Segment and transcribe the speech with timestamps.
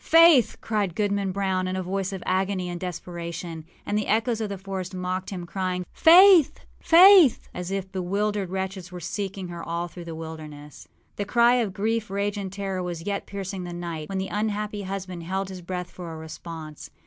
[0.03, 4.49] âFaith!â shouted Goodman Brown, in a voice of agony and desperation; and the echoes of
[4.49, 6.53] the forest mocked him, crying, âFaith!
[6.79, 10.87] Faith!â as if bewildered wretches were seeking her all through the wilderness.
[11.17, 14.81] The cry of grief, rage, and terror was yet piercing the night, when the unhappy
[14.81, 16.89] husband held his breath for a response.